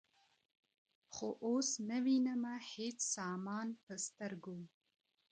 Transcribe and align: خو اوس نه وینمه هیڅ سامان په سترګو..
خو 1.13 1.27
اوس 1.45 1.69
نه 1.89 1.97
وینمه 2.05 2.55
هیڅ 2.73 2.99
سامان 3.15 3.67
په 3.83 3.93
سترګو.. 4.07 4.57